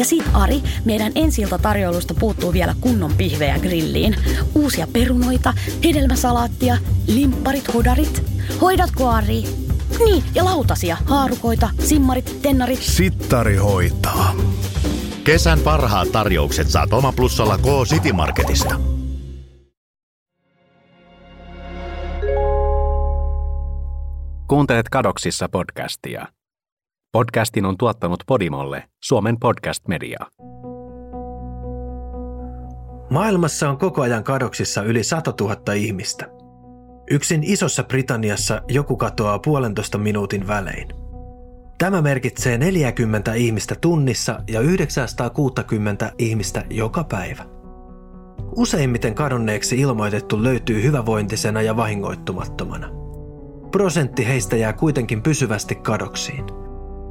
[0.00, 4.16] Ja sit Ari, meidän ensiltä tarjoilusta puuttuu vielä kunnon pihvejä grilliin.
[4.54, 6.76] Uusia perunoita, hedelmäsalaattia,
[7.06, 8.22] limpparit, hodarit.
[8.60, 9.42] Hoidatko Ari?
[10.04, 12.78] Niin, ja lautasia, haarukoita, simmarit, tennarit.
[12.82, 14.34] Sittari hoitaa.
[15.24, 18.80] Kesän parhaat tarjoukset saat Oma Plussalla K-City Marketista.
[24.48, 26.26] Kuuntelet Kadoksissa podcastia.
[27.12, 30.18] Podcastin on tuottanut Podimolle Suomen podcast media.
[33.10, 36.26] Maailmassa on koko ajan kadoksissa yli 100 000 ihmistä.
[37.10, 40.88] Yksin Isossa Britanniassa joku katoaa puolentoista minuutin välein.
[41.78, 47.44] Tämä merkitsee 40 ihmistä tunnissa ja 960 ihmistä joka päivä.
[48.56, 52.88] Useimmiten kadonneeksi ilmoitettu löytyy hyvävointisena ja vahingoittumattomana.
[53.70, 56.59] Prosentti heistä jää kuitenkin pysyvästi kadoksiin.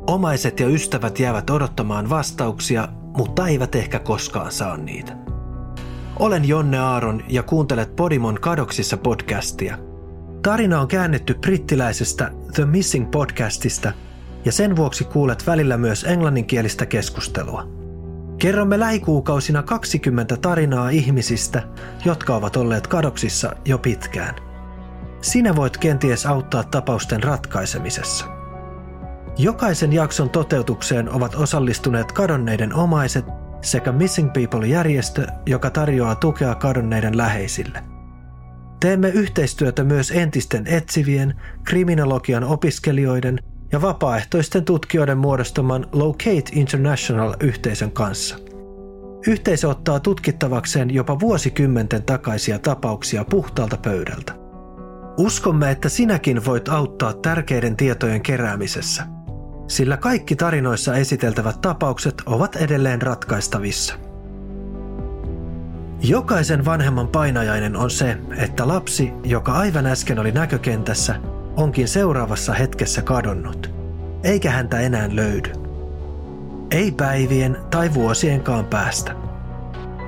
[0.10, 2.88] Omaiset ja ystävät jäävät odottamaan vastauksia,
[3.18, 5.18] mutta eivät ehkä koskaan saa niitä.
[6.20, 9.78] Olen Jonne Aaron ja kuuntelet Podimon kadoksissa podcastia.
[10.42, 13.92] Tarina on käännetty brittiläisestä The Missing podcastista
[14.46, 17.68] ja sen vuoksi kuulet välillä myös englanninkielistä keskustelua.
[18.38, 21.64] Kerromme lähikuukausina 20 tarinaa ihmisistä,
[22.06, 24.36] jotka ovat olleet kadoksissa jo pitkään.
[25.22, 28.39] Sinä voit kenties auttaa tapausten ratkaisemisessa.
[29.40, 33.26] Jokaisen jakson toteutukseen ovat osallistuneet kadonneiden omaiset
[33.62, 37.84] sekä Missing People-järjestö, joka tarjoaa tukea kadonneiden läheisille.
[38.80, 43.40] Teemme yhteistyötä myös entisten etsivien, kriminologian opiskelijoiden
[43.72, 48.38] ja vapaaehtoisten tutkijoiden muodostaman Locate International-yhteisön kanssa.
[49.28, 54.34] Yhteisö ottaa tutkittavakseen jopa vuosikymmenten takaisia tapauksia puhtaalta pöydältä.
[55.18, 59.04] Uskomme, että sinäkin voit auttaa tärkeiden tietojen keräämisessä,
[59.70, 63.96] sillä kaikki tarinoissa esiteltävät tapaukset ovat edelleen ratkaistavissa.
[66.02, 71.16] Jokaisen vanhemman painajainen on se, että lapsi, joka aivan äsken oli näkökentässä,
[71.58, 73.74] onkin seuraavassa hetkessä kadonnut,
[74.24, 75.52] eikä häntä enää löydy.
[76.72, 79.16] Ei päivien tai vuosienkaan päästä.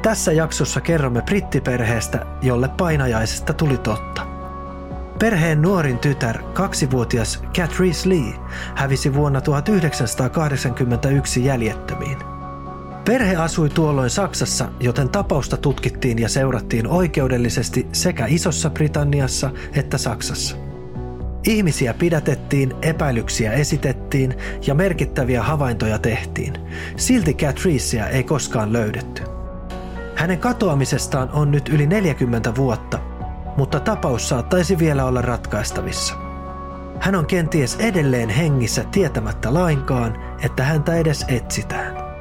[0.02, 4.31] Tässä jaksossa kerromme brittiperheestä, jolle painajaisesta tuli totta.
[5.22, 8.34] Perheen nuorin tytär, kaksivuotias Catrice Lee,
[8.76, 12.18] hävisi vuonna 1981 jäljettömiin.
[13.06, 20.56] Perhe asui tuolloin Saksassa, joten tapausta tutkittiin ja seurattiin oikeudellisesti sekä Isossa Britanniassa että Saksassa.
[21.48, 26.54] Ihmisiä pidätettiin, epäilyksiä esitettiin ja merkittäviä havaintoja tehtiin.
[26.96, 29.24] Silti Catricea ei koskaan löydetty.
[30.16, 33.00] Hänen katoamisestaan on nyt yli 40 vuotta,
[33.58, 36.14] mutta tapaus saattaisi vielä olla ratkaistavissa.
[37.00, 42.12] Hän on kenties edelleen hengissä tietämättä lainkaan, että häntä edes etsitään.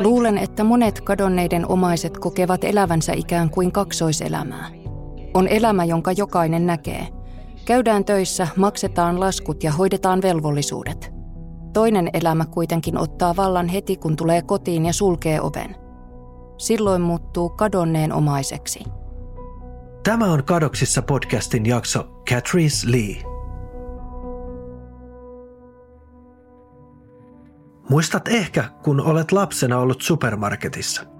[0.00, 4.68] Luulen, että monet kadonneiden omaiset kokevat elävänsä ikään kuin kaksoiselämää.
[5.34, 7.08] On elämä, jonka jokainen näkee.
[7.64, 11.12] Käydään töissä, maksetaan laskut ja hoidetaan velvollisuudet.
[11.72, 15.85] Toinen elämä kuitenkin ottaa vallan heti, kun tulee kotiin ja sulkee oven.
[16.58, 18.84] Silloin muuttuu kadonneen omaiseksi.
[20.02, 23.22] Tämä on Kadoksissa podcastin jakso Catrice Lee.
[27.88, 31.02] Muistat ehkä, kun olet lapsena ollut supermarketissa–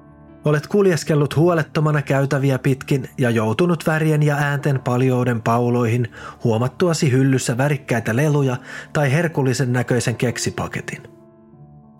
[0.47, 6.13] Olet kuljeskellut huolettomana käytäviä pitkin ja joutunut värien ja äänten paljouden pauloihin
[6.45, 8.57] huomattuasi hyllyssä värikkäitä leluja
[8.93, 11.16] tai herkullisen näköisen keksipaketin.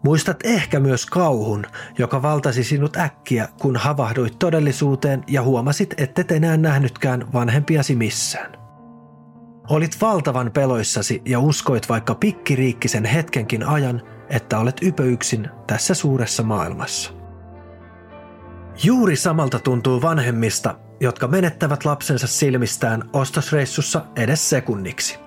[0.07, 1.67] Muistat ehkä myös kauhun,
[1.99, 8.53] joka valtasi sinut äkkiä, kun havahduit todellisuuteen ja huomasit, ettet enää nähnytkään vanhempiasi missään.
[9.69, 17.13] Olit valtavan peloissasi ja uskoit vaikka pikkiriikkisen hetkenkin ajan, että olet ypöyksin tässä suuressa maailmassa.
[18.83, 25.26] Juuri samalta tuntuu vanhemmista, jotka menettävät lapsensa silmistään ostosreissussa edes sekunniksi.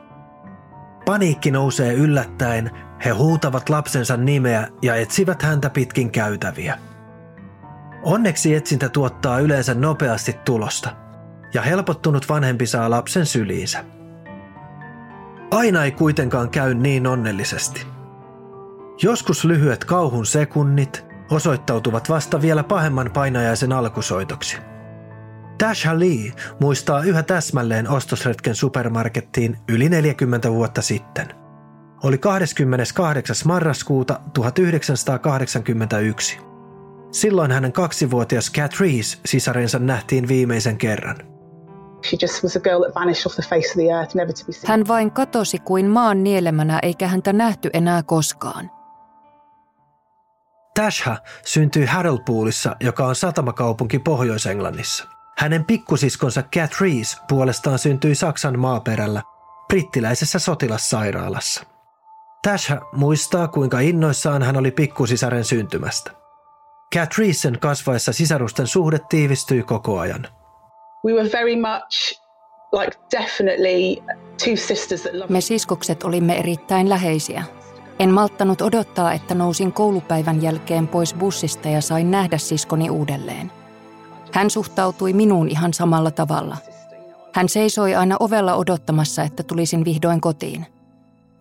[1.10, 2.72] Paniikki nousee yllättäen,
[3.06, 6.80] he huutavat lapsensa nimeä ja etsivät häntä pitkin käytäviä.
[8.04, 10.90] Onneksi etsintä tuottaa yleensä nopeasti tulosta,
[11.54, 13.86] ja helpottunut vanhempi saa lapsen syliinsä.
[15.52, 17.88] Aina ei kuitenkaan käy niin onnellisesti.
[19.04, 24.58] Joskus lyhyet kauhun sekunnit osoittautuvat vasta vielä pahemman painajaisen alkusoitoksi.
[25.60, 31.28] Tasha Lee muistaa yhä täsmälleen ostosretken supermarkettiin yli 40 vuotta sitten.
[32.04, 33.36] Oli 28.
[33.46, 36.38] marraskuuta 1981.
[37.12, 41.18] Silloin hänen kaksivuotias Catrice sisarensa nähtiin viimeisen kerran.
[42.06, 44.46] She just was a girl that vanished off the face of the earth, never to
[44.46, 44.68] be seen.
[44.68, 48.72] Hän vain katosi kuin maan nielemänä eikä häntä nähty enää koskaan.
[50.76, 55.19] Tasha syntyi Harrelpoolissa, joka on satamakaupunki Pohjois-Englannissa.
[55.40, 59.22] Hänen pikkusiskonsa Cat Reese puolestaan syntyi Saksan maaperällä,
[59.68, 61.64] brittiläisessä sotilassairaalassa.
[62.44, 66.12] Tasha muistaa, kuinka innoissaan hän oli pikkusisaren syntymästä.
[66.96, 70.28] Cat Reesen kasvaessa sisarusten suhde tiivistyi koko ajan.
[71.06, 72.22] We were very much
[72.72, 73.96] like definitely
[74.46, 77.44] two sisters that loved Me siskokset olimme erittäin läheisiä.
[78.00, 83.59] En malttanut odottaa, että nousin koulupäivän jälkeen pois bussista ja sain nähdä siskoni uudelleen.
[84.32, 86.58] Hän suhtautui minuun ihan samalla tavalla.
[87.34, 90.66] Hän seisoi aina ovella odottamassa, että tulisin vihdoin kotiin.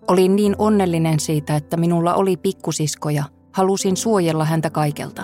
[0.09, 3.25] Olin niin onnellinen siitä, että minulla oli pikkusiskoja.
[3.53, 5.23] Halusin suojella häntä kaikelta.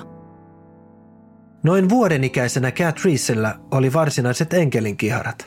[1.62, 2.70] Noin vuoden ikäisenä
[3.70, 5.46] oli varsinaiset enkelinkiharat.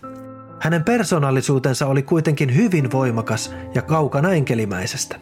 [0.61, 5.15] Hänen persoonallisuutensa oli kuitenkin hyvin voimakas ja kaukana enkelimäisestä.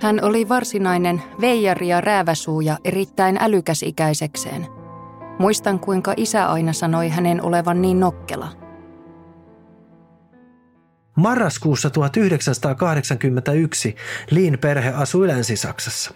[0.00, 4.66] Hän oli varsinainen veijari ja rääväsuu ja erittäin älykäs ikäisekseen.
[5.38, 8.48] Muistan, kuinka isä aina sanoi hänen olevan niin nokkela.
[11.16, 13.96] Marraskuussa 1981
[14.30, 16.14] Liin perhe asui Länsi-Saksassa.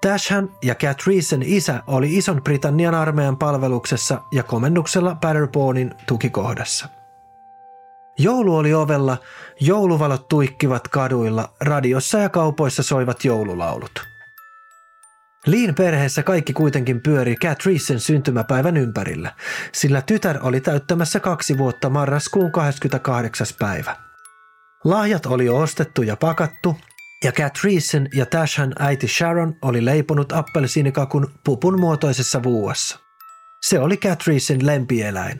[0.00, 6.95] Tashan ja Catrice'n isä oli Ison-Britannian armeijan palveluksessa ja komennuksella Paderbornin tukikohdassa.
[8.18, 9.16] Joulu oli ovella,
[9.60, 14.06] jouluvalot tuikkivat kaduilla, radiossa ja kaupoissa soivat joululaulut.
[15.46, 19.32] Liin perheessä kaikki kuitenkin pyöri Catrice'n syntymäpäivän ympärillä,
[19.72, 23.46] sillä tytär oli täyttämässä kaksi vuotta marraskuun 28.
[23.58, 23.96] päivä.
[24.84, 26.76] Lahjat oli ostettu ja pakattu,
[27.24, 32.98] ja Catrice'n ja Tashan äiti Sharon oli leiponut appelsiinikakun pupun muotoisessa vuuassa.
[33.62, 35.38] Se oli Catrice'n lempieläin.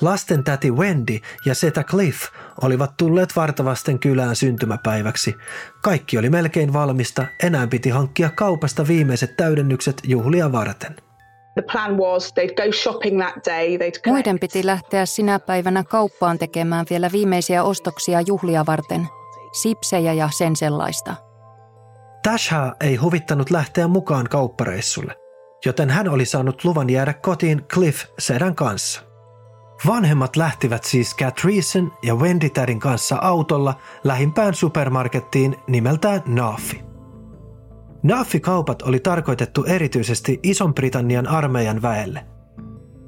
[0.00, 2.22] Lasten täti Wendy ja setä Cliff
[2.62, 5.34] olivat tulleet vartavasten kylään syntymäpäiväksi.
[5.82, 10.96] Kaikki oli melkein valmista, enää piti hankkia kaupasta viimeiset täydennykset juhlia varten.
[11.54, 13.66] The plan was they'd go shopping that day.
[13.76, 19.08] They'd collect- Muiden piti lähteä sinä päivänä kauppaan tekemään vielä viimeisiä ostoksia juhlia varten.
[19.62, 21.16] Sipsejä ja sen sellaista.
[22.22, 25.16] Tasha ei huvittanut lähteä mukaan kauppareissulle,
[25.66, 29.02] joten hän oli saanut luvan jäädä kotiin Cliff sedän kanssa.
[29.86, 33.74] Vanhemmat lähtivät siis Catrice'n ja Wendy Tärin kanssa autolla
[34.04, 36.84] lähimpään supermarkettiin nimeltään Naafi.
[38.02, 42.26] Naafi-kaupat oli tarkoitettu erityisesti Ison-Britannian armeijan väelle.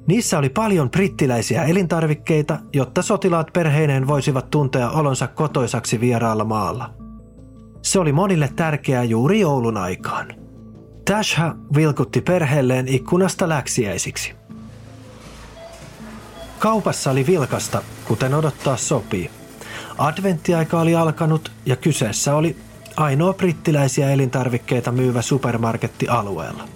[0.09, 6.95] Niissä oli paljon brittiläisiä elintarvikkeita, jotta sotilaat perheineen voisivat tuntea olonsa kotoisaksi vieraalla maalla.
[7.83, 10.27] Se oli monille tärkeää juuri joulun aikaan.
[11.11, 14.35] Tasha vilkutti perheelleen ikkunasta läksiäisiksi.
[16.59, 19.31] Kaupassa oli vilkasta, kuten odottaa sopii.
[19.99, 22.57] Adventtiaika oli alkanut ja kyseessä oli
[22.97, 26.69] ainoa brittiläisiä elintarvikkeita myyvä supermarketti alueella.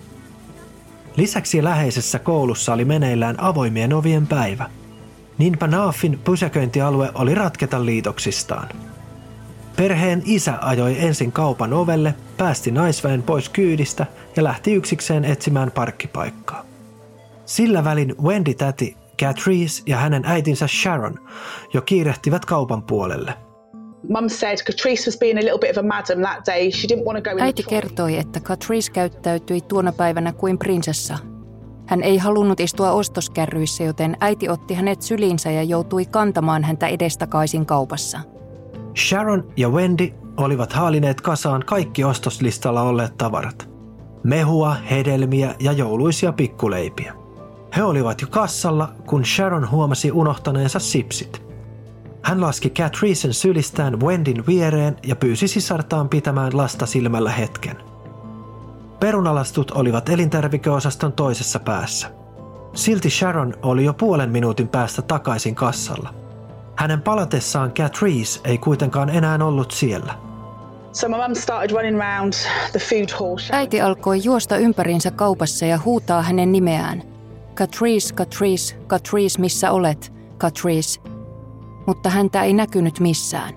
[1.17, 4.71] Lisäksi läheisessä koulussa oli meneillään avoimien ovien päivä.
[5.39, 8.69] Niinpä Naafin pysäköintialue oli ratketa liitoksistaan.
[9.77, 14.07] Perheen isä ajoi ensin kaupan ovelle, päästi naisväen pois kyydistä
[14.37, 16.65] ja lähti yksikseen etsimään parkkipaikkaa.
[17.47, 21.29] Sillä välin Wendy täti Catrice ja hänen äitinsä Sharon
[21.75, 23.35] jo kiirehtivät kaupan puolelle.
[24.09, 26.71] Mum said Catrice was being a little bit of a madam that day.
[26.71, 31.19] She didn't want to go in Äiti kertoi, että Catrice käyttäytyi tuona päivänä kuin prinsessa.
[31.87, 37.67] Hän ei halunnut istua ostoskärryissä, joten äiti otti hänet syliinsä ja joutui kantamaan häntä edestakaisin
[37.67, 38.21] kaupassa.
[38.99, 43.71] Sharon ja Wendy olivat haalineet kasaan kaikki ostoslistalla olleet tavarat.
[44.25, 47.20] Mehua, hedelmiä ja jouluisia pikkuleipiä.
[47.77, 51.43] He olivat jo kassalla, kun Sharon huomasi unohtaneensa sipsit.
[52.23, 57.77] Hän laski Catrice'n sylistään Wendin viereen ja pyysi sisartaan pitämään lasta silmällä hetken.
[59.01, 62.11] Perunalastut olivat elintarvikeosaston toisessa päässä.
[62.75, 66.15] Silti Sharon oli jo puolen minuutin päästä takaisin kassalla.
[66.77, 70.15] Hänen palatessaan Catrice ei kuitenkaan enää ollut siellä.
[70.93, 72.33] So my mum started running around
[72.73, 73.39] the food hall.
[73.53, 77.03] Äiti alkoi juosta ympäriinsä kaupassa ja huutaa hänen nimeään.
[77.61, 80.13] Catrice, Catrice, Catrice, missä olet?
[80.39, 81.01] Catrice.
[81.87, 83.55] Mutta häntä ei näkynyt missään.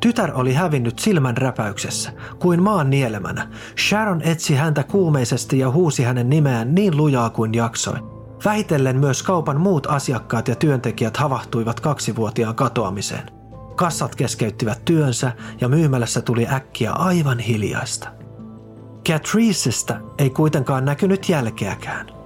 [0.00, 3.48] Tytär oli hävinnyt silmän räpäyksessä, kuin maan nielemänä.
[3.88, 7.98] Sharon etsi häntä kuumeisesti ja huusi hänen nimeään niin lujaa kuin jaksoi.
[8.44, 13.30] Vähitellen myös kaupan muut asiakkaat ja työntekijät havahtuivat kaksivuotiaan katoamiseen.
[13.76, 18.08] Kassat keskeyttivät työnsä ja myymälässä tuli äkkiä aivan hiljaista.
[19.08, 22.23] Catricestä ei kuitenkaan näkynyt jälkeäkään.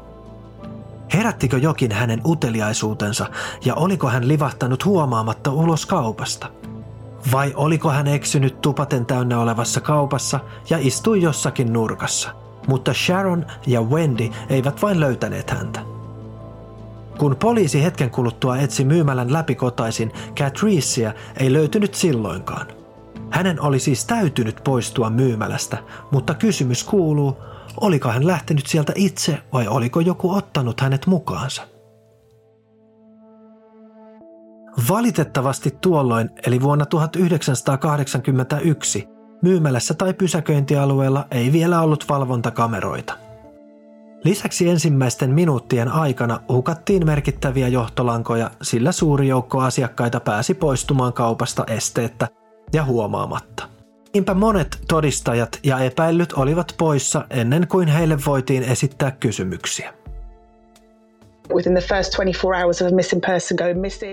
[1.13, 3.27] Herättikö jokin hänen uteliaisuutensa
[3.65, 6.51] ja oliko hän livahtanut huomaamatta ulos kaupasta?
[7.33, 12.31] Vai oliko hän eksynyt tupaten täynnä olevassa kaupassa ja istui jossakin nurkassa?
[12.67, 15.81] Mutta Sharon ja Wendy eivät vain löytäneet häntä.
[17.19, 22.67] Kun poliisi hetken kuluttua etsi myymälän läpikotaisin, Catricea ei löytynyt silloinkaan.
[23.31, 25.79] Hänen oli siis täytynyt poistua myymälästä,
[26.11, 27.37] mutta kysymys kuuluu,
[27.81, 31.63] oliko hän lähtenyt sieltä itse vai oliko joku ottanut hänet mukaansa?
[34.91, 39.09] Valitettavasti tuolloin, eli vuonna 1981,
[39.43, 43.19] myymälässä tai pysäköintialueella ei vielä ollut valvontakameroita.
[44.25, 52.29] Lisäksi ensimmäisten minuuttien aikana hukattiin merkittäviä johtolankoja, sillä suuri joukko asiakkaita pääsi poistumaan kaupasta esteettä
[52.73, 53.78] ja huomaamatta.
[54.15, 59.95] Niinpä monet todistajat ja epäillyt olivat poissa ennen kuin heille voitiin esittää kysymyksiä.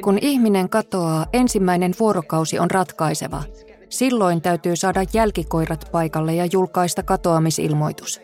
[0.04, 3.44] Kun ihminen katoaa, ensimmäinen vuorokausi on ratkaiseva.
[3.90, 8.22] Silloin täytyy saada jälkikoirat paikalle ja julkaista katoamisilmoitus.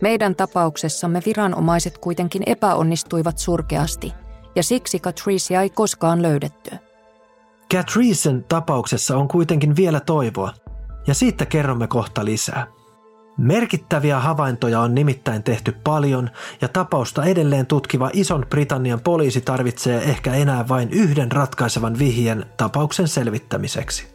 [0.00, 4.12] Meidän tapauksessamme viranomaiset kuitenkin epäonnistuivat surkeasti,
[4.56, 6.70] ja siksi Catricia ei koskaan löydetty.
[7.74, 10.52] Catricen tapauksessa on kuitenkin vielä toivoa,
[11.06, 12.66] ja siitä kerromme kohta lisää.
[13.38, 16.30] Merkittäviä havaintoja on nimittäin tehty paljon
[16.60, 23.08] ja tapausta edelleen tutkiva Ison Britannian poliisi tarvitsee ehkä enää vain yhden ratkaisevan vihjen tapauksen
[23.08, 24.12] selvittämiseksi.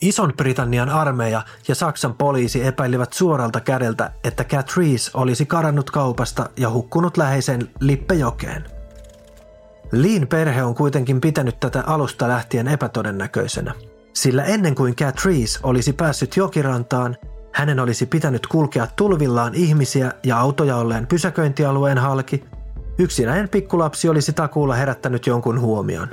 [0.00, 6.70] Ison Britannian armeija ja Saksan poliisi epäilivät suoralta kädeltä, että Catrice olisi karannut kaupasta ja
[6.70, 8.64] hukkunut läheiseen Lippejokeen.
[9.92, 13.74] Liin perhe on kuitenkin pitänyt tätä alusta lähtien epätodennäköisenä,
[14.16, 17.16] sillä ennen kuin Catrice olisi päässyt jokirantaan,
[17.52, 22.44] hänen olisi pitänyt kulkea tulvillaan ihmisiä ja autoja olleen pysäköintialueen halki.
[22.98, 26.08] Yksinäinen pikkulapsi olisi takuulla herättänyt jonkun huomion.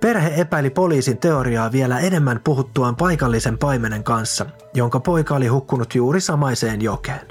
[0.00, 6.20] Perhe epäili poliisin teoriaa vielä enemmän puhuttuaan paikallisen paimenen kanssa, jonka poika oli hukkunut juuri
[6.20, 7.28] samaiseen jokeen.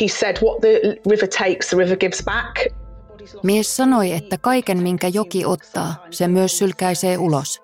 [0.00, 2.56] He said, what the river takes, the river gives back.
[3.42, 7.61] Mies sanoi, että kaiken minkä joki ottaa, se myös sylkäisee ulos.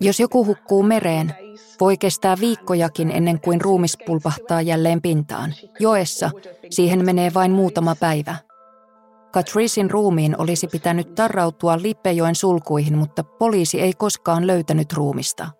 [0.00, 1.34] Jos joku hukkuu mereen,
[1.80, 5.54] voi kestää viikkojakin ennen kuin ruumis pulpahtaa jälleen pintaan.
[5.78, 6.30] Joessa
[6.70, 8.36] siihen menee vain muutama päivä.
[9.32, 15.50] Catricein ruumiin olisi pitänyt tarrautua Lippejoen sulkuihin, mutta poliisi ei koskaan löytänyt ruumista.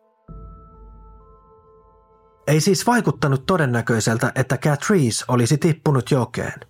[2.47, 6.61] Ei siis vaikuttanut todennäköiseltä, että Catrice olisi tippunut jokeen.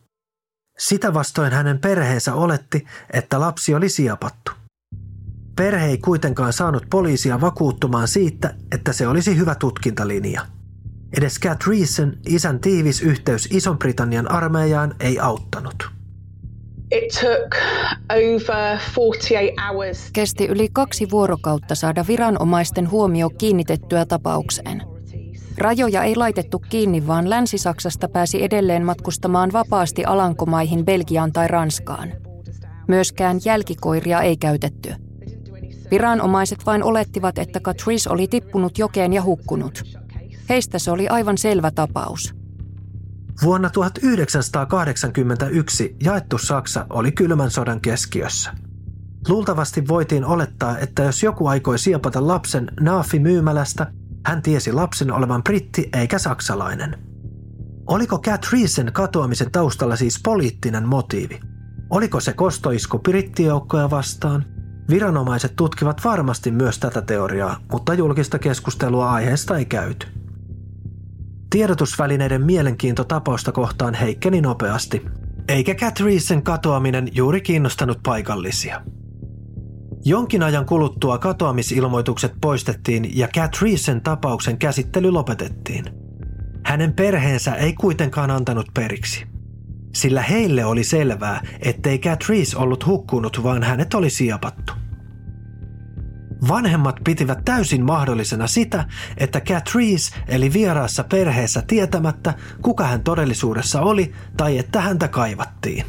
[0.79, 4.46] Sitä vastoin hänen perheensä oletti, että lapsi oli siapattu.
[5.57, 10.41] Perhe ei kuitenkaan saanut poliisia vakuuttumaan siitä, että se olisi hyvä tutkintalinja.
[11.19, 15.91] Edes Catricen isän tiivis yhteys Ison-Britannian armeijaan ei auttanut.
[16.93, 17.55] It took
[18.11, 20.11] over 48 hours.
[20.13, 24.83] Kesti yli kaksi vuorokautta saada viranomaisten huomio kiinnitettyä tapaukseen.
[25.59, 32.13] Rajoja ei laitettu kiinni, vaan Länsi-Saksasta pääsi edelleen matkustamaan vapaasti Alankomaihin, Belgiaan tai Ranskaan.
[32.89, 35.06] Myöskään jälkikoiria ei käytetty.
[35.91, 39.83] Viranomaiset vain olettivat, että Catrice oli tippunut jokeen ja hukkunut.
[40.49, 42.35] Heistä se oli aivan selvä tapaus.
[43.43, 48.53] Vuonna 1981 jaettu Saksa oli kylmän sodan keskiössä.
[49.29, 53.93] Luultavasti voitiin olettaa, että jos joku aikoi siepata lapsen Naafi myymälästä,
[54.27, 56.99] hän tiesi lapsen olevan britti eikä saksalainen.
[57.87, 61.41] Oliko Catricen katoamisen taustalla siis poliittinen motiivi?
[61.91, 64.56] Oliko se kostoisku brittijoukkoja vastaan?
[64.91, 70.07] Viranomaiset tutkivat varmasti myös tätä teoriaa, mutta julkista keskustelua aiheesta ei käyty.
[71.51, 75.07] Tiedotusvälineiden mielenkiinto tapausta kohtaan heikkeni nopeasti,
[75.49, 78.83] eikä Catricen katoaminen juuri kiinnostanut paikallisia.
[80.05, 85.85] Jonkin ajan kuluttua katoamisilmoitukset poistettiin ja Catricen tapauksen käsittely lopetettiin.
[86.65, 89.27] Hänen perheensä ei kuitenkaan antanut periksi,
[90.01, 94.73] sillä heille oli selvää, ettei Catrice ollut hukkunut, vaan hänet oli siapattu.
[96.49, 98.85] Vanhemmat pitivät täysin mahdollisena sitä,
[99.17, 105.85] että Catrice eli vieraassa perheessä tietämättä, kuka hän todellisuudessa oli tai että häntä kaivattiin.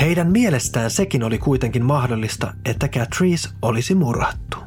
[0.00, 4.58] Heidän mielestään sekin oli kuitenkin mahdollista, että Catrice olisi murhattu.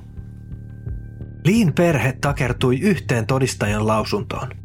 [1.46, 4.61] Liin perhe takertui yhteen todistajan lausuntoon.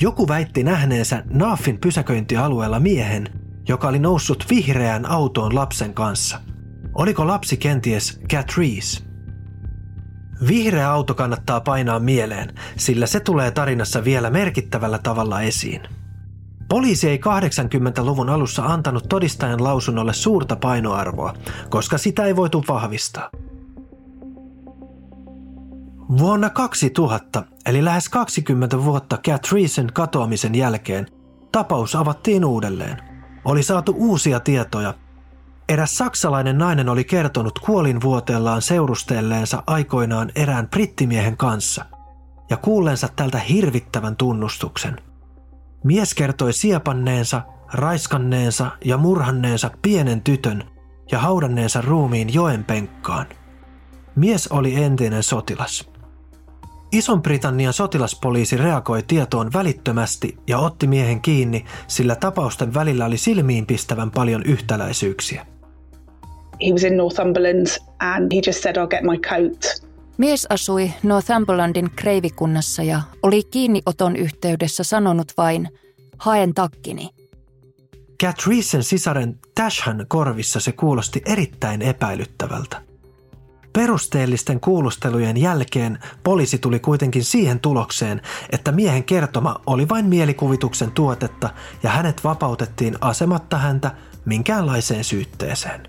[0.00, 3.28] Joku väitti nähneensä Naafin pysäköintialueella miehen,
[3.68, 6.40] joka oli noussut vihreään autoon lapsen kanssa.
[6.94, 9.02] Oliko lapsi kenties Catrice?
[10.48, 15.80] Vihreä auto kannattaa painaa mieleen, sillä se tulee tarinassa vielä merkittävällä tavalla esiin.
[16.68, 21.34] Poliisi ei 80-luvun alussa antanut todistajan lausunnolle suurta painoarvoa,
[21.68, 23.30] koska sitä ei voitu vahvistaa.
[26.18, 31.06] Vuonna 2000, eli lähes 20 vuotta Catricein katoamisen jälkeen,
[31.52, 32.96] tapaus avattiin uudelleen.
[33.44, 34.94] Oli saatu uusia tietoja.
[35.68, 41.84] Eräs saksalainen nainen oli kertonut kuolinvuoteellaan seurustelleensa aikoinaan erään brittimiehen kanssa
[42.50, 45.00] ja kuulleensa tältä hirvittävän tunnustuksen.
[45.84, 47.42] Mies kertoi siepanneensa,
[47.72, 50.64] raiskanneensa ja murhanneensa pienen tytön
[51.12, 53.26] ja haudanneensa ruumiin joen penkkaan.
[54.16, 55.88] Mies oli entinen sotilas–
[56.92, 64.42] Ison-Britannian sotilaspoliisi reagoi tietoon välittömästi ja otti miehen kiinni, sillä tapausten välillä oli silmiinpistävän paljon
[64.42, 65.46] yhtäläisyyksiä.
[66.66, 67.66] He was in Northumberland
[67.98, 69.92] and he just said, I'll get my coat.
[70.18, 75.68] Mies asui Northumberlandin kreivikunnassa ja oli kiinnioton yhteydessä sanonut vain,
[76.18, 77.10] haen takkini.
[78.22, 82.91] Catricein sisaren Tashan korvissa se kuulosti erittäin epäilyttävältä.
[83.72, 91.50] Perusteellisten kuulustelujen jälkeen poliisi tuli kuitenkin siihen tulokseen, että miehen kertoma oli vain mielikuvituksen tuotetta
[91.82, 93.90] ja hänet vapautettiin asematta häntä
[94.24, 95.88] minkäänlaiseen syytteeseen.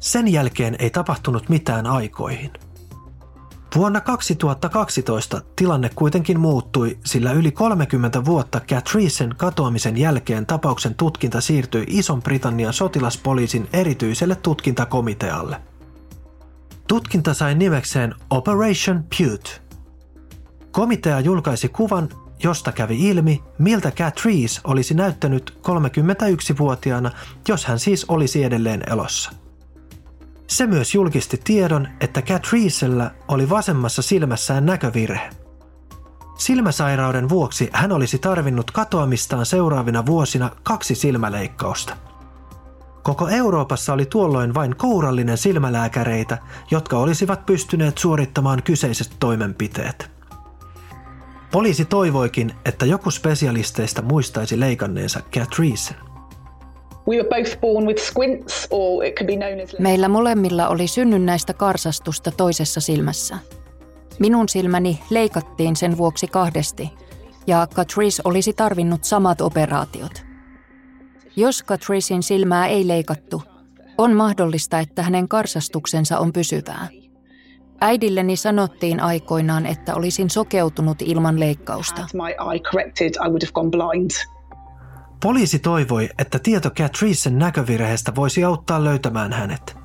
[0.00, 2.50] Sen jälkeen ei tapahtunut mitään aikoihin.
[3.76, 11.84] Vuonna 2012 tilanne kuitenkin muuttui, sillä yli 30 vuotta Catricen katoamisen jälkeen tapauksen tutkinta siirtyi
[11.88, 15.60] Ison-Britannian sotilaspoliisin erityiselle tutkintakomitealle–
[16.90, 19.50] Tutkinta sai nimekseen Operation Pute.
[20.70, 22.08] Komitea julkaisi kuvan,
[22.42, 27.10] josta kävi ilmi, miltä Catrice olisi näyttänyt 31-vuotiaana,
[27.48, 29.32] jos hän siis olisi edelleen elossa.
[30.46, 35.30] Se myös julkisti tiedon, että Catricella oli vasemmassa silmässään näkövirhe.
[36.38, 41.96] Silmäsairauden vuoksi hän olisi tarvinnut katoamistaan seuraavina vuosina kaksi silmäleikkausta–
[43.02, 46.38] Koko Euroopassa oli tuolloin vain kourallinen silmälääkäreitä,
[46.70, 50.10] jotka olisivat pystyneet suorittamaan kyseiset toimenpiteet.
[51.52, 55.94] Poliisi toivoikin, että joku spesialisteista muistaisi leikanneensa Catrice.
[59.78, 63.38] Meillä molemmilla oli synnynnäistä karsastusta toisessa silmässä.
[64.18, 66.90] Minun silmäni leikattiin sen vuoksi kahdesti,
[67.46, 70.22] ja Catrice olisi tarvinnut samat operaatiot–
[71.40, 73.42] jos Catricin silmää ei leikattu,
[73.98, 76.88] on mahdollista, että hänen karsastuksensa on pysyvää.
[77.80, 82.06] Äidilleni sanottiin aikoinaan, että olisin sokeutunut ilman leikkausta.
[85.22, 89.76] Poliisi toivoi, että tieto Catricen näkövirheestä voisi auttaa löytämään hänet.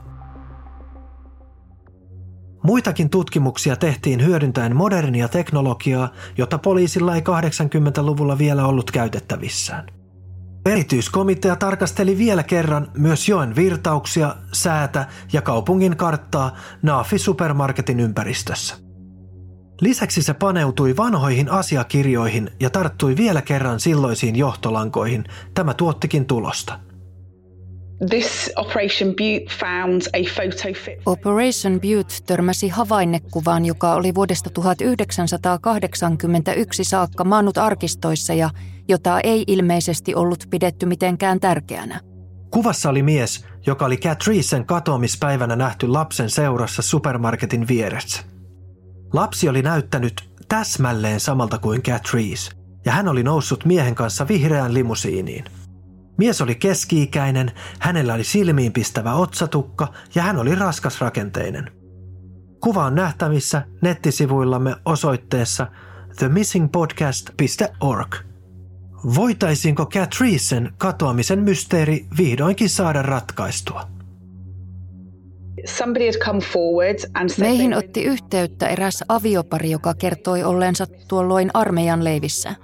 [2.64, 9.86] Muitakin tutkimuksia tehtiin hyödyntäen modernia teknologiaa, jota poliisilla ei 80-luvulla vielä ollut käytettävissään.
[10.66, 18.76] Erityiskomitea tarkasteli vielä kerran myös joen virtauksia, säätä ja kaupungin karttaa Naafi supermarketin ympäristössä.
[19.82, 25.24] Lisäksi se paneutui vanhoihin asiakirjoihin ja tarttui vielä kerran silloisiin johtolankoihin.
[25.54, 26.80] Tämä tuottikin tulosta.
[28.10, 31.02] This Operation Butte found a photo fit.
[31.06, 38.50] Operation Butte törmäsi havainnekuvaan, joka oli vuodesta 1981 saakka maannut arkistoissa ja
[38.88, 42.00] jota ei ilmeisesti ollut pidetty mitenkään tärkeänä.
[42.52, 48.24] Kuvassa oli mies, joka oli Catricen katoamispäivänä nähty lapsen seurassa supermarketin vieressä.
[49.14, 52.52] Lapsi oli näyttänyt täsmälleen samalta kuin Catrice,
[52.86, 55.46] ja hän oli noussut miehen kanssa vihreään limusiiniin.
[56.18, 61.72] Mies oli keski-ikäinen, hänellä oli silmiinpistävä otsatukka ja hän oli raskasrakenteinen.
[62.60, 65.68] Kuva on nähtävissä nettisivuillamme osoitteessa
[66.20, 68.16] themissingpodcast.org.
[69.16, 73.88] Voitaisiinko Catricen katoamisen mysteeri vihdoinkin saada ratkaistua?
[77.40, 82.56] Meihin otti yhteyttä eräs aviopari, joka kertoi olleensa tuolloin armeijan leivissä.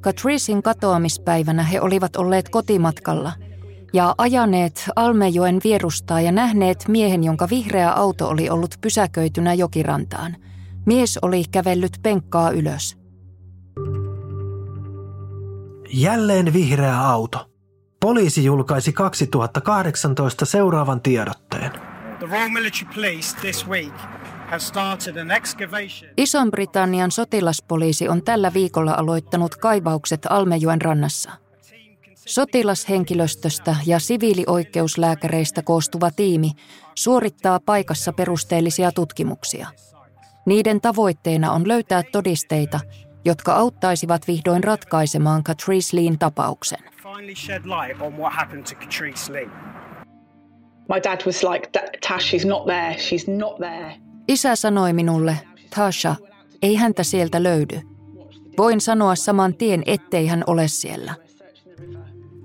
[0.00, 3.32] Catricin katoamispäivänä he olivat olleet kotimatkalla
[3.92, 10.36] ja ajaneet Almejoen vierustaa ja nähneet miehen, jonka vihreä auto oli ollut pysäköitynä jokirantaan.
[10.86, 12.96] Mies oli kävellyt penkkaa ylös.
[15.92, 17.50] Jälleen vihreä auto.
[18.00, 21.70] Poliisi julkaisi 2018 seuraavan tiedotteen.
[22.18, 24.19] The Royal Military Police this week
[26.16, 31.30] Ison-Britannian sotilaspoliisi on tällä viikolla aloittanut kaivaukset Almejoen rannassa.
[32.14, 36.50] Sotilashenkilöstöstä ja siviilioikeuslääkäreistä koostuva tiimi
[36.94, 39.68] suorittaa paikassa perusteellisia tutkimuksia.
[40.46, 42.80] Niiden tavoitteena on löytää todisteita,
[43.24, 46.78] jotka auttaisivat vihdoin ratkaisemaan Catrice Leen tapauksen.
[50.88, 51.68] My dad was like,
[52.08, 54.09] Tash, she's not there, she's not there.
[54.28, 55.36] Isä sanoi minulle,
[55.76, 56.16] Tasha,
[56.62, 57.80] ei häntä sieltä löydy.
[58.58, 61.14] Voin sanoa saman tien, ettei hän ole siellä.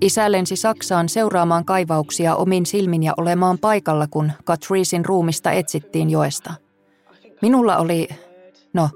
[0.00, 6.54] Isä lensi Saksaan seuraamaan kaivauksia omin silmin ja olemaan paikalla, kun Catricein ruumista etsittiin joesta.
[7.42, 8.08] Minulla oli,
[8.72, 8.90] no,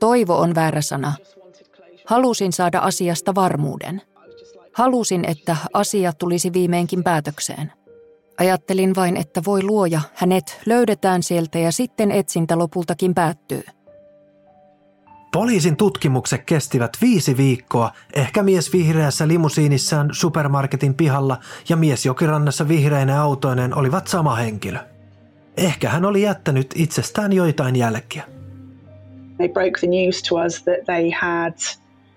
[0.00, 1.12] toivo on väärä sana.
[2.06, 4.02] Halusin saada asiasta varmuuden.
[4.72, 7.72] Halusin, että asia tulisi viimeinkin päätökseen.
[8.40, 13.62] Ajattelin vain, että voi luoja, hänet löydetään sieltä ja sitten etsintä lopultakin päättyy.
[15.32, 23.16] Poliisin tutkimukset kestivät viisi viikkoa, ehkä mies vihreässä limusiinissaan supermarketin pihalla ja mies jokirannassa vihreinen
[23.16, 24.78] autoinen olivat sama henkilö.
[25.56, 28.24] Ehkä hän oli jättänyt itsestään joitain jälkiä.
[29.36, 31.54] They broke the news to us that they had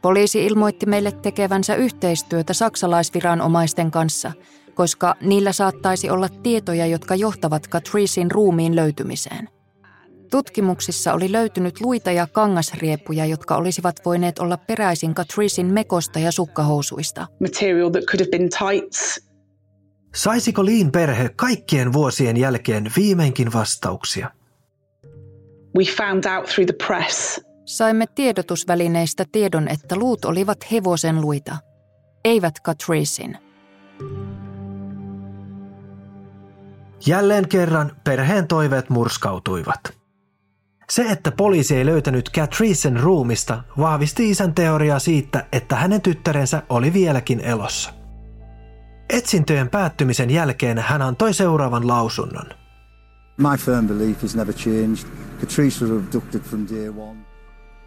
[0.02, 4.32] Poliisi ilmoitti meille tekevänsä yhteistyötä saksalaisviranomaisten kanssa,
[4.76, 9.50] koska niillä saattaisi olla tietoja, jotka johtavat Catricein ruumiin löytymiseen.
[10.32, 17.28] Tutkimuksissa oli löytynyt luita ja kangasriepuja, jotka olisivat voineet olla peräisin Catricein mekosta ja sukkahousuista.
[17.40, 19.28] Material that could have been tights.
[20.16, 24.32] Saisiko Liin perhe kaikkien vuosien jälkeen viimeinkin vastauksia?
[25.78, 27.42] We found out through the press.
[27.66, 31.58] Saimme tiedotusvälineistä tiedon, että luut olivat hevosen luita,
[32.26, 33.38] eivät Catricein.
[37.06, 39.80] Jälleen kerran perheen toiveet murskautuivat.
[40.89, 46.94] Se, että poliisi ei löytänyt Catricen ruumista, vahvisti isän teoriaa siitä, että hänen tyttärensä oli
[46.94, 47.94] vieläkin elossa.
[49.10, 52.46] Etsintöjen päättymisen jälkeen hän antoi seuraavan lausunnon.
[53.38, 55.08] My firm belief has never changed.
[55.39, 57.20] Catrice was abducted from day one.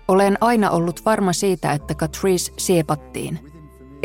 [0.09, 3.56] Olen aina ollut varma siitä, että Catrice siepattiin.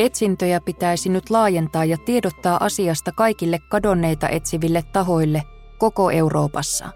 [0.01, 5.43] Etsintöjä pitäisi nyt laajentaa ja tiedottaa asiasta kaikille kadonneita etsiville tahoille
[5.77, 6.89] koko Euroopassa.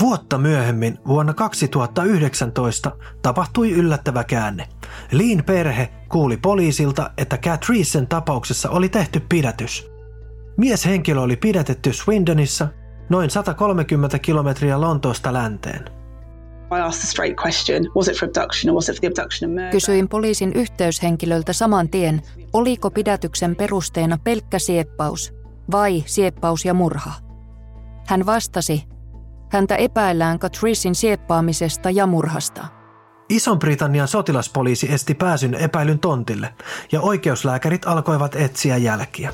[0.00, 4.68] Vuotta myöhemmin, vuonna 2019, tapahtui yllättävä käänne.
[5.12, 9.90] Liin perhe kuuli poliisilta, että Catricen tapauksessa oli tehty pidätys.
[10.56, 12.68] Mieshenkilö oli pidätetty Swindonissa,
[13.08, 16.05] noin 130 kilometriä Lontoosta länteen.
[19.70, 25.34] Kysyin poliisin yhteyshenkilöltä saman tien, oliko pidätyksen perusteena pelkkä sieppaus
[25.70, 27.12] vai sieppaus ja murha.
[28.06, 28.82] Hän vastasi,
[29.52, 32.66] häntä epäillään Catricin sieppaamisesta ja murhasta.
[33.28, 36.54] Ison-Britannian sotilaspoliisi esti pääsyn epäilyn tontille
[36.92, 39.32] ja oikeuslääkärit alkoivat etsiä jälkiä.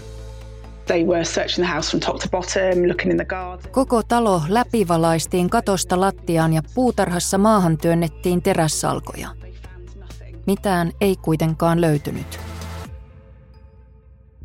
[0.93, 3.73] They were searching the house from top to bottom, looking in the garden.
[3.73, 9.29] Koko talo läpivalaistiin katosta lattiaan ja puutarhassa maahan työnnettiin terässalkoja.
[10.47, 12.41] Mitään ei kuitenkaan löytynyt.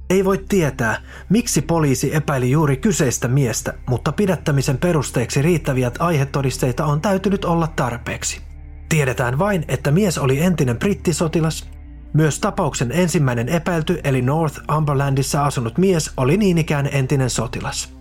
[0.10, 7.02] Ei voi tietää, miksi poliisi epäili juuri kyseistä miestä, mutta pidättämisen perusteeksi riittäviä aihetodisteita on
[7.02, 8.42] täytynyt olla tarpeeksi.
[8.90, 11.70] Tiedetään vain, että mies oli entinen brittisotilas.
[12.14, 17.94] Myös tapauksen ensimmäinen epäilty eli Northumberlandissa asunut mies oli niin ikään entinen sotilas.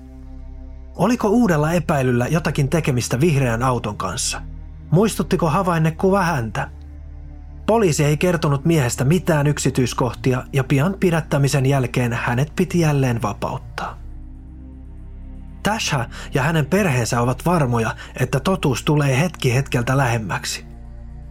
[0.97, 4.43] Oliko uudella epäilyllä jotakin tekemistä vihreän auton kanssa?
[4.91, 6.71] Muistuttiko havainnekuva häntä?
[7.67, 13.99] Poliisi ei kertonut miehestä mitään yksityiskohtia ja pian pidättämisen jälkeen hänet piti jälleen vapauttaa.
[15.63, 20.66] Tasha ja hänen perheensä ovat varmoja, että totuus tulee hetki hetkeltä lähemmäksi.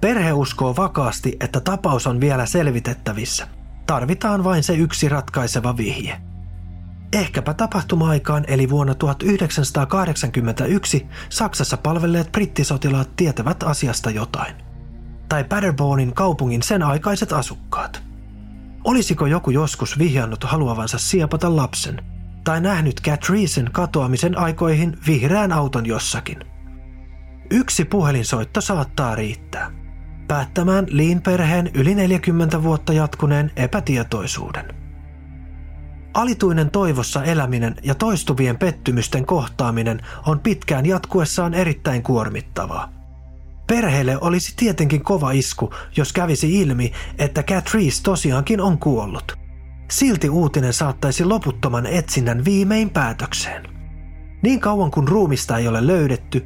[0.02, 3.48] Perhe uskoo vakaasti, että tapaus on vielä selvitettävissä.
[3.88, 6.22] Tarvitaan vain se yksi ratkaiseva vihje.
[7.14, 14.56] Ehkäpä tapahtuma-aikaan eli vuonna 1981 Saksassa palvelleet brittisotilaat tietävät asiasta jotain.
[15.30, 18.04] Tai Paderbornin kaupungin sen aikaiset asukkaat.
[18.84, 22.02] Olisiko joku joskus vihjannut haluavansa siepata lapsen–
[22.46, 26.40] tai nähnyt Catricen katoamisen aikoihin vihreän auton jossakin.
[27.52, 29.85] Yksi puhelinsoitto saattaa riittää.
[30.28, 34.66] Päättämään Liin perheen yli 40 vuotta jatkuneen epätietoisuuden.
[36.14, 42.94] Alituinen toivossa eläminen ja toistuvien pettymysten kohtaaminen on pitkään jatkuessaan erittäin kuormittavaa.
[43.68, 49.38] Perheelle olisi tietenkin kova isku, jos kävisi ilmi, että Catrice tosiaankin on kuollut–
[49.92, 53.64] Silti uutinen saattaisi loputtoman etsinnän viimein päätökseen.
[54.44, 56.46] Niin kauan kuin ruumista ei ole löydetty,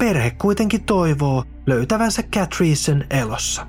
[0.00, 3.66] perhe kuitenkin toivoo löytävänsä Catricen elossa.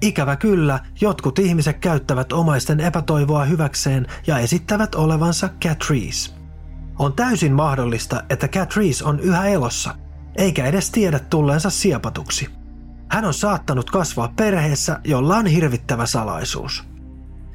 [0.00, 6.32] Ikävä kyllä, jotkut ihmiset käyttävät omaisten epätoivoa hyväkseen ja esittävät olevansa Catrice.
[6.98, 9.94] On täysin mahdollista, että Catrice on yhä elossa,
[10.36, 12.48] eikä edes tiedä tulleensa siepatuksi.
[13.10, 16.84] Hän on saattanut kasvaa perheessä, jolla on hirvittävä salaisuus.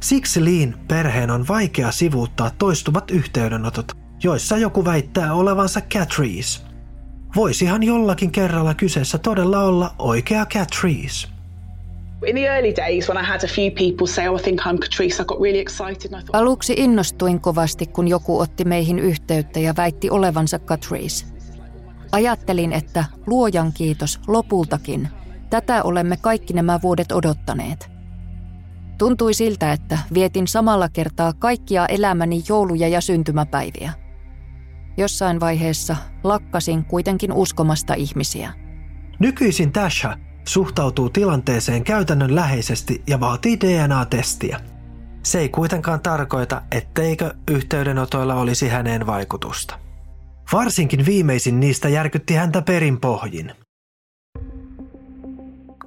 [0.01, 6.66] Siksi Liin perheen on vaikea sivuuttaa toistuvat yhteydenotot, joissa joku väittää olevansa Catrice.
[7.37, 11.27] Voisihan jollakin kerralla kyseessä todella olla oikea Catrice.
[12.27, 14.77] In the early days when I had a few people say, oh, I think I'm
[14.79, 18.99] Catrice, I got really excited and I thought, Aluksi innostuin kovasti, kun joku otti meihin
[18.99, 21.25] yhteyttä ja väitti olevansa Catrice.
[22.11, 25.07] Ajattelin, että luojan kiitos lopultakin.
[25.49, 27.89] Tätä olemme kaikki nämä vuodet odottaneet.
[28.97, 34.06] Tuntui siltä, että vietin samalla kertaa kaikkia elämäni jouluja ja syntymäpäiviä.
[34.97, 38.53] Jossain vaiheessa lakkasin kuitenkin uskomasta ihmisiä.
[39.19, 44.59] Nykyisin Tasha suhtautuu tilanteeseen käytännön läheisesti ja vaatii DNA-testiä.
[45.23, 49.79] Se ei kuitenkaan tarkoita, etteikö yhteydenotoilla olisi häneen vaikutusta.
[50.53, 53.51] Varsinkin viimeisin niistä järkytti häntä perin pohjin.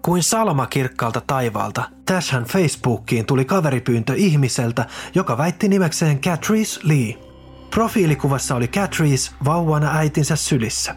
[0.03, 7.30] Kuin salama kirkkaalta taivaalta, Tashan Facebookiin tuli kaveripyyntö ihmiseltä, joka väitti nimekseen Catrice Lee.
[7.75, 10.95] Profiilikuvassa oli Catrice vauvana äitinsä sylissä.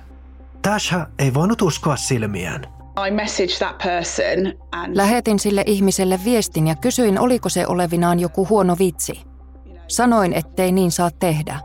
[0.62, 2.68] Tasha ei voinut uskoa silmiään.
[3.08, 8.48] I messaged that person and Lähetin sille ihmiselle viestin ja kysyin, oliko se olevinaan joku
[8.50, 9.22] huono vitsi.
[9.88, 11.60] Sanoin, ettei niin saa tehdä.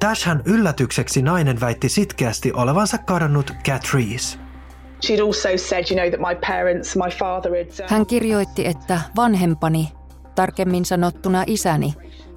[0.00, 4.38] Tashan yllätykseksi nainen väitti sitkeästi olevansa kadonnut Catrice.
[5.06, 7.84] she'd also said, you know, that my parents, my father had.
[7.84, 9.92] uh, Hän kirjoitti, että vanhempani,
[10.34, 11.94] tarkemmin sanottuna isäni,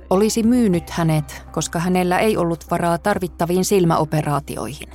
[0.10, 4.90] olisi myynyt hänet, koska hänellä ei ollut varaa tarvittaviin silmäoperaatioihin.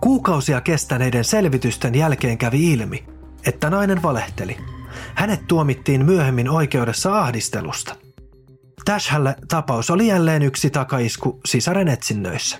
[0.00, 3.04] Kuukausia kestäneiden selvitysten jälkeen kävi ilmi,
[3.46, 4.56] että nainen valehteli.
[5.14, 7.94] Hänet tuomittiin myöhemmin oikeudessa ahdistelusta.
[8.84, 12.58] Tashalle tapaus oli jälleen yksi takaisku sisaren etsinnöissä.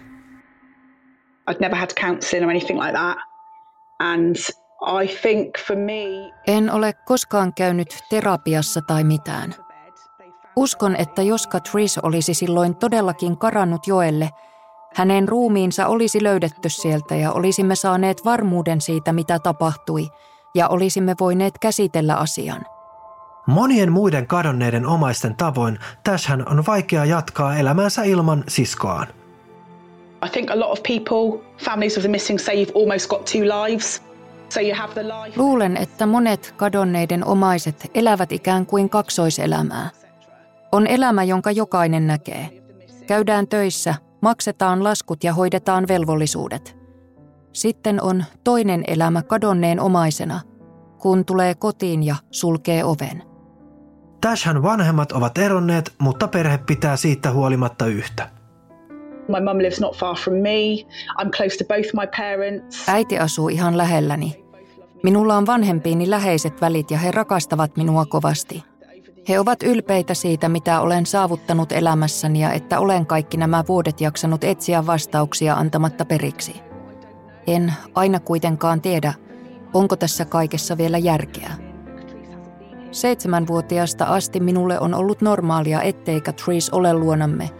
[1.50, 3.16] I'd never had counselling or anything like that.
[3.98, 4.36] And
[5.02, 9.54] I think for me, En ole koskaan käynyt terapiassa tai mitään.
[10.60, 14.30] Uskon, että jos Catrice olisi silloin todellakin karannut joelle,
[14.94, 20.08] hänen ruumiinsa olisi löydetty sieltä ja olisimme saaneet varmuuden siitä, mitä tapahtui,
[20.54, 22.66] ja olisimme voineet käsitellä asian.
[23.46, 29.06] Monien muiden kadonneiden omaisten tavoin Tashan on vaikea jatkaa elämäänsä ilman siskoaan.
[30.26, 33.40] I think a lot of people, families of the missing, say you've almost got two
[33.40, 34.02] lives.
[34.48, 35.40] So you have the life.
[35.40, 39.90] Luulen, että monet kadonneiden omaiset elävät ikään kuin kaksoiselämää.
[40.72, 42.50] On elämä, jonka jokainen näkee.
[43.06, 46.76] Käydään töissä, maksetaan laskut ja hoidetaan velvollisuudet.
[47.52, 50.40] Sitten on toinen elämä kadonneen omaisena,
[50.98, 53.22] kun tulee kotiin ja sulkee oven.
[54.20, 58.30] Tashan vanhemmat ovat eronneet, mutta perhe pitää siitä huolimatta yhtä.
[59.28, 60.84] My mum lives not far from me.
[61.22, 62.88] I'm close to both my parents.
[62.88, 64.44] Äiti asuu ihan lähelläni.
[65.02, 68.69] Minulla on vanhempiini läheiset välit ja he rakastavat minua kovasti.
[69.30, 74.44] He ovat ylpeitä siitä, mitä olen saavuttanut elämässäni ja että olen kaikki nämä vuodet jaksanut
[74.44, 76.60] etsiä vastauksia antamatta periksi.
[77.46, 79.14] En aina kuitenkaan tiedä,
[79.74, 81.50] onko tässä kaikessa vielä järkeä.
[82.90, 87.50] Seitsemänvuotiaasta asti minulle on ollut normaalia, ettei Catrice ole luonamme,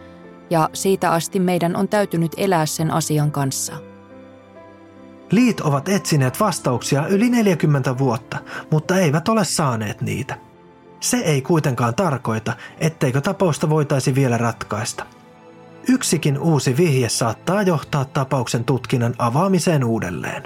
[0.50, 3.72] ja siitä asti meidän on täytynyt elää sen asian kanssa.
[5.30, 8.38] Liit ovat etsineet vastauksia yli 40 vuotta,
[8.70, 10.49] mutta eivät ole saaneet niitä.
[11.00, 15.06] Se ei kuitenkaan tarkoita, etteikö tapausta voitaisi vielä ratkaista.
[15.88, 20.42] Yksikin uusi vihje saattaa johtaa tapauksen tutkinnan avaamiseen uudelleen.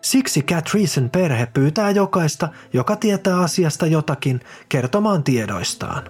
[0.00, 6.02] Siksi Catricen perhe pyytää jokaista, joka tietää asiasta jotakin, kertomaan tiedoistaan.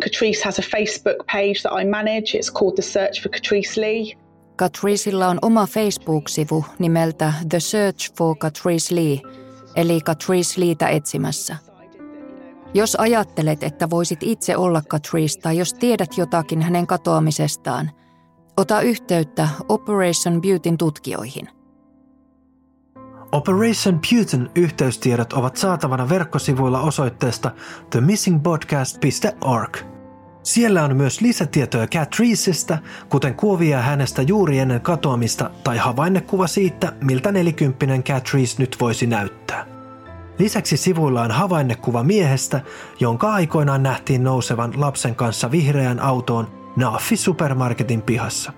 [0.00, 2.38] Catrice has a Facebook page that I manage.
[2.38, 4.16] It's called The Search for Catrice Lee.
[4.56, 9.20] Catricella on oma Facebook-sivu nimeltä The Search for Catrice Lee,
[9.76, 11.56] eli Catrice Leetä etsimässä.
[12.74, 17.90] Jos ajattelet, että voisit itse olla Catrice tai jos tiedät jotakin hänen katoamisestaan,
[18.56, 21.48] ota yhteyttä Operation Beautyn tutkijoihin.
[23.32, 27.50] Operation Putin yhteystiedot ovat saatavana verkkosivuilla osoitteesta
[27.90, 29.76] themissingbodcast.org.
[30.42, 37.32] Siellä on myös lisätietoja Catricestä, kuten kuvia hänestä juuri ennen katoamista tai havainnekuva siitä, miltä
[37.32, 39.71] nelikymppinen Catrice nyt voisi näyttää.
[40.42, 42.60] Lisäksi sivuilla on havainnekuva miehestä,
[43.00, 48.52] jonka aikoinaan nähtiin nousevan lapsen kanssa vihreään autoon Naafi supermarketin pihassa.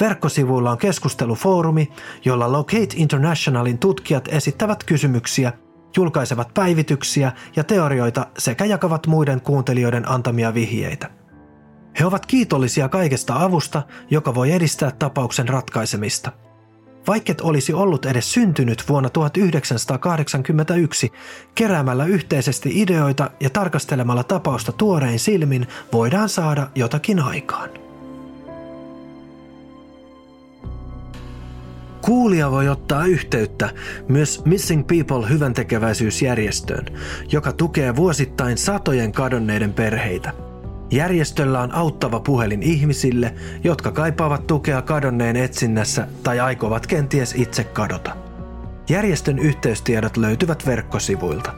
[0.00, 1.92] Verkkosivuilla on keskustelufoorumi,
[2.24, 5.52] jolla Locate Internationalin tutkijat esittävät kysymyksiä
[5.96, 11.10] julkaisevat päivityksiä ja teorioita sekä jakavat muiden kuuntelijoiden antamia vihjeitä.
[12.00, 16.32] He ovat kiitollisia kaikesta avusta, joka voi edistää tapauksen ratkaisemista–
[17.06, 21.12] vaikket olisi ollut edes syntynyt vuonna 1981,
[21.54, 27.70] keräämällä yhteisesti ideoita ja tarkastelemalla tapausta tuorein silmin voidaan saada jotakin aikaan.
[32.00, 33.70] Kuulija voi ottaa yhteyttä
[34.08, 36.86] myös Missing People hyväntekeväisyysjärjestöön,
[37.28, 40.32] joka tukee vuosittain satojen kadonneiden perheitä–
[40.92, 48.16] Järjestöllä on auttava puhelin ihmisille, jotka kaipaavat tukea kadonneen etsinnässä tai aikovat kenties itse kadota.
[48.88, 51.52] Järjestön yhteystiedot löytyvät verkkosivuilta.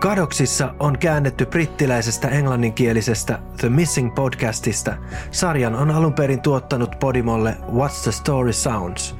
[0.00, 4.96] Kadoksissa on käännetty brittiläisestä englanninkielisestä The Missing podcastista.
[5.30, 9.16] Sarjan on alun perin tuottanut Podimolle What's the Story Sounds.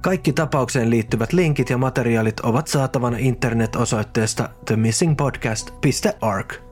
[0.00, 6.71] Kaikki tapaukseen liittyvät linkit ja materiaalit ovat saatavana internet-osoitteesta themissingpodcast.org.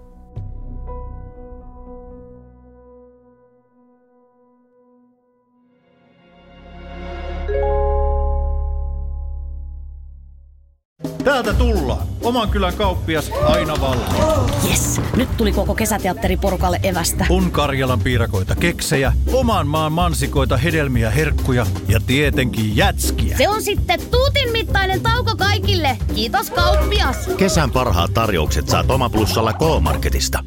[11.42, 12.07] Täältä tullaan.
[12.22, 14.48] Oman kylän kauppias aina valmiina.
[14.68, 17.26] Yes, nyt tuli koko kesäteatteriporukalle evästä.
[17.31, 23.37] On Karjalan piirakoita, keksejä, oman maan mansikoita, hedelmiä, herkkuja ja tietenkin jätskiä.
[23.37, 25.98] Se on sitten tuutin mittainen tauko kaikille.
[26.14, 27.16] Kiitos kauppias.
[27.37, 30.44] Kesän parhaat tarjoukset saat Oma Plussalla K-Marketista.